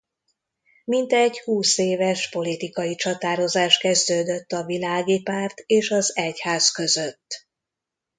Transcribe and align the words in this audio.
Mintegy 0.85 1.39
húszéves 1.39 2.29
politikai 2.29 2.95
csatározás 2.95 3.77
kezdődött 3.77 4.51
a 4.51 4.63
világi 4.63 5.21
párt 5.21 5.59
és 5.65 5.89
az 5.91 6.15
egyház 6.15 6.69
között. 6.69 7.47